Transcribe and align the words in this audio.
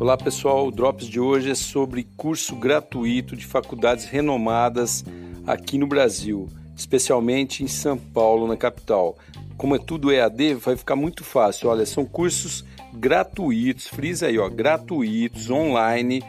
Olá 0.00 0.16
pessoal, 0.16 0.66
o 0.66 0.70
Drops 0.70 1.06
de 1.06 1.20
hoje 1.20 1.50
é 1.50 1.54
sobre 1.54 2.08
curso 2.16 2.56
gratuito 2.56 3.36
de 3.36 3.46
faculdades 3.46 4.06
renomadas 4.06 5.04
aqui 5.46 5.76
no 5.76 5.86
Brasil, 5.86 6.48
especialmente 6.74 7.62
em 7.62 7.68
São 7.68 7.96
Paulo, 7.96 8.48
na 8.48 8.56
capital. 8.56 9.16
Como 9.56 9.76
é 9.76 9.78
tudo 9.78 10.10
EAD, 10.10 10.54
vai 10.54 10.76
ficar 10.76 10.96
muito 10.96 11.22
fácil. 11.22 11.68
Olha, 11.68 11.84
são 11.84 12.06
cursos 12.06 12.64
gratuitos, 12.94 13.86
frisa 13.86 14.26
aí, 14.26 14.38
ó, 14.38 14.48
gratuitos, 14.48 15.50
online, 15.50 16.24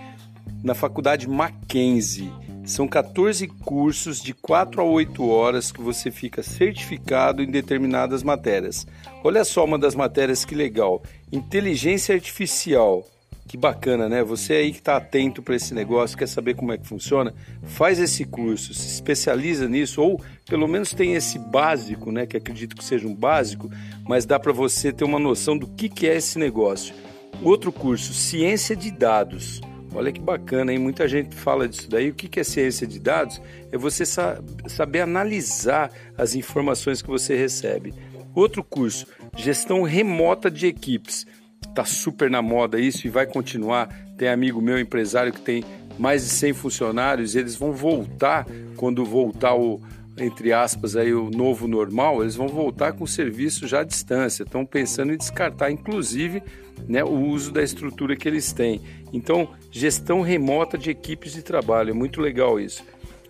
na 0.62 0.76
faculdade 0.76 1.28
Mackenzie. 1.28 2.32
São 2.66 2.88
14 2.88 3.48
cursos 3.48 4.22
de 4.22 4.34
4 4.34 4.82
a 4.82 4.86
8 4.86 5.28
horas 5.28 5.72
que 5.72 5.82
você 5.82 6.12
fica 6.12 6.44
certificado 6.44 7.42
em 7.42 7.50
determinadas 7.50 8.24
matérias. 8.24 8.86
Olha 9.24 9.44
só 9.44 9.66
uma 9.66 9.80
das 9.80 9.96
matérias 9.96 10.46
que 10.46 10.54
legal: 10.54 11.02
inteligência 11.32 12.14
artificial. 12.14 13.06
Que 13.48 13.58
bacana, 13.58 14.08
né? 14.08 14.24
Você 14.24 14.54
aí 14.54 14.72
que 14.72 14.80
está 14.80 14.98
atento 14.98 15.42
para 15.42 15.56
esse 15.56 15.74
negócio, 15.74 16.18
quer 16.18 16.28
saber 16.28 16.56
como 16.56 16.72
é 16.72 16.78
que 16.78 16.88
funciona, 16.88 17.34
faz 17.64 18.00
esse 18.00 18.26
curso, 18.26 18.74
se 18.74 18.88
especializa 18.88 19.68
nisso 19.68 20.02
ou 20.02 20.22
pelo 20.50 20.68
menos 20.68 20.94
tem 20.94 21.14
esse 21.14 21.38
básico, 21.38 22.12
né? 22.12 22.26
Que 22.26 22.38
acredito 22.38 22.76
que 22.76 22.84
seja 22.84 23.08
um 23.08 23.14
básico, 23.14 23.70
mas 24.08 24.26
dá 24.26 24.40
para 24.40 24.54
você 24.54 24.92
ter 24.92 25.04
uma 25.04 25.20
noção 25.20 25.58
do 25.58 25.68
que, 25.68 25.90
que 25.90 26.08
é 26.08 26.16
esse 26.16 26.40
negócio. 26.40 26.96
Outro 27.42 27.72
curso, 27.72 28.14
ciência 28.14 28.76
de 28.76 28.90
dados. 28.92 29.62
Olha 29.96 30.12
que 30.12 30.20
bacana, 30.20 30.74
hein? 30.74 30.80
Muita 30.80 31.08
gente 31.08 31.36
fala 31.36 31.68
disso 31.68 31.90
daí. 31.90 32.10
O 32.10 32.14
que 32.16 32.40
é 32.40 32.44
ciência 32.44 32.88
de 32.88 33.00
dados? 33.00 33.40
É 33.72 33.78
você 33.78 34.04
saber 34.06 35.02
analisar 35.02 35.92
as 36.18 36.34
informações 36.34 37.02
que 37.02 37.08
você 37.08 37.36
recebe. 37.36 37.94
Outro 38.34 38.64
curso, 38.64 39.06
gestão 39.38 39.84
remota 39.84 40.50
de 40.50 40.66
equipes. 40.66 41.28
Tá 41.74 41.86
super 41.86 42.30
na 42.30 42.42
moda 42.42 42.80
isso 42.80 43.08
e 43.08 43.10
vai 43.10 43.26
continuar. 43.26 43.88
Tem 44.18 44.28
amigo 44.28 44.62
meu 44.62 44.80
empresário 44.80 45.34
que 45.34 45.42
tem 45.42 45.64
mais 45.98 46.24
de 46.24 46.30
100 46.30 46.54
funcionários, 46.54 47.36
eles 47.36 47.56
vão 47.56 47.72
voltar 47.72 48.46
quando 48.76 49.06
voltar 49.06 49.56
o 49.56 49.82
entre 50.16 50.54
aspas 50.54 50.96
aí 50.96 51.12
o 51.12 51.32
novo 51.32 51.68
normal, 51.68 52.22
eles 52.22 52.36
vão 52.36 52.48
voltar 52.48 52.94
com 52.94 53.04
o 53.04 53.08
serviço 53.08 53.68
já 53.68 53.80
à 53.80 53.84
distância. 53.84 54.44
Estão 54.44 54.64
pensando 54.64 55.12
em 55.12 55.18
descartar 55.18 55.72
inclusive 55.72 56.44
né, 56.88 57.04
o 57.04 57.14
uso 57.14 57.52
da 57.52 57.64
estrutura 57.64 58.16
que 58.16 58.28
eles 58.28 58.54
têm. 58.54 58.82
Então, 59.12 59.50
gestão 59.72 60.22
remota 60.22 60.78
de 60.78 60.92
equipes 60.92 61.34
de 61.34 61.42
trabalho, 61.42 61.92
é 61.92 61.94
muito 61.94 62.22
legal 62.22 62.60
isso. 62.60 62.84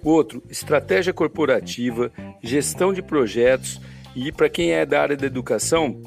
Outro, 0.04 0.44
estratégia 0.50 1.14
corporativa, 1.14 2.12
gestão 2.42 2.92
de 2.92 3.02
projetos 3.02 3.80
e 4.16 4.32
para 4.32 4.50
quem 4.50 4.72
é 4.72 4.86
da 4.86 5.02
área 5.02 5.16
da 5.16 5.26
educação, 5.26 6.02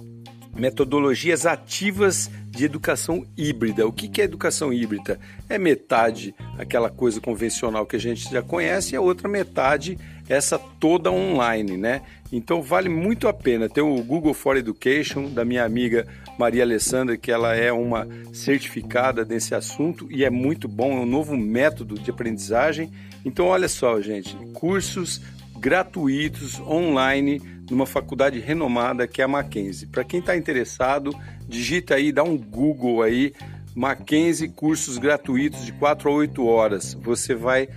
metodologias 0.56 1.46
ativas 1.46 2.30
de 2.46 2.64
educação 2.64 3.26
híbrida. 3.36 3.86
O 3.86 3.92
que 3.92 4.20
é 4.20 4.24
educação 4.24 4.72
híbrida? 4.72 5.18
É 5.48 5.58
metade 5.58 6.34
aquela 6.58 6.90
coisa 6.90 7.20
convencional 7.20 7.86
que 7.86 7.96
a 7.96 8.00
gente 8.00 8.30
já 8.30 8.42
conhece 8.42 8.94
e 8.94 8.96
a 8.96 9.00
outra 9.00 9.28
metade 9.28 9.98
essa 10.28 10.58
toda 10.58 11.10
online, 11.10 11.76
né? 11.76 12.02
Então 12.32 12.60
vale 12.60 12.88
muito 12.88 13.28
a 13.28 13.32
pena. 13.32 13.68
Tem 13.68 13.82
o 13.82 14.02
Google 14.02 14.34
for 14.34 14.56
Education 14.56 15.30
da 15.30 15.44
minha 15.44 15.64
amiga 15.64 16.06
Maria 16.38 16.64
Alessandra, 16.64 17.16
que 17.16 17.30
ela 17.30 17.54
é 17.54 17.72
uma 17.72 18.08
certificada 18.32 19.24
nesse 19.24 19.54
assunto 19.54 20.08
e 20.10 20.24
é 20.24 20.30
muito 20.30 20.66
bom, 20.66 20.92
é 20.92 21.00
um 21.00 21.06
novo 21.06 21.36
método 21.36 21.94
de 21.94 22.10
aprendizagem. 22.10 22.91
Então 23.24 23.46
olha 23.46 23.68
só, 23.68 24.00
gente, 24.00 24.36
cursos 24.52 25.20
gratuitos 25.58 26.60
online 26.60 27.41
numa 27.70 27.86
faculdade 27.86 28.39
renomada 28.39 29.06
que 29.06 29.20
é 29.20 29.25
a 29.25 29.28
Mackenzie. 29.28 29.86
Para 29.86 30.05
quem 30.05 30.20
está 30.20 30.36
interessado, 30.36 31.14
digita 31.48 31.95
aí, 31.95 32.12
dá 32.12 32.22
um 32.22 32.36
Google 32.36 33.03
aí, 33.03 33.33
Mackenzie 33.75 34.48
cursos 34.48 34.98
gratuitos 34.98 35.64
de 35.64 35.72
4 35.72 36.11
a 36.11 36.12
8 36.12 36.47
horas. 36.47 36.94
Você 36.94 37.34
vai 37.34 37.69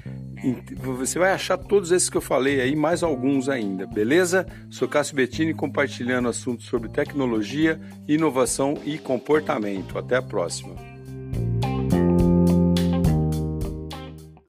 você 0.82 1.20
vai 1.20 1.34
achar 1.34 1.58
todos 1.58 1.92
esses 1.92 2.10
que 2.10 2.16
eu 2.16 2.22
falei 2.22 2.62
aí, 2.62 2.74
mais 2.74 3.04
alguns 3.04 3.50
ainda, 3.50 3.86
beleza? 3.86 4.48
Sou 4.70 4.88
Cássio 4.88 5.16
Bettini 5.16 5.54
compartilhando 5.54 6.30
assuntos 6.30 6.66
sobre 6.66 6.88
tecnologia, 6.88 7.78
inovação 8.08 8.76
e 8.86 8.98
comportamento. 8.98 9.98
Até 9.98 10.16
a 10.16 10.22
próxima. 10.22 10.89